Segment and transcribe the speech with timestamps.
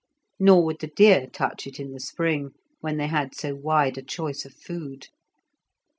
[0.39, 4.01] Nor would the deer touch it in the spring, when they had so wide a
[4.01, 5.09] choice of food.